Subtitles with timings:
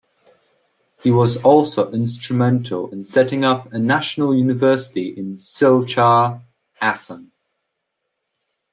[1.03, 6.41] He was also instrumental in setting up a national university in Silchar,
[6.81, 7.31] Assam.